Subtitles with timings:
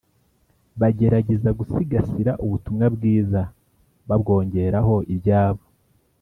[0.81, 3.41] bagerageza gusigasira Ubutumwa Bwiza
[4.07, 5.63] babwongeraho ibyabo.